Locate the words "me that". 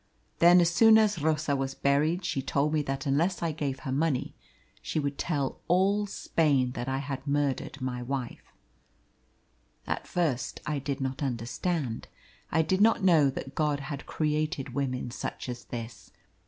2.73-3.05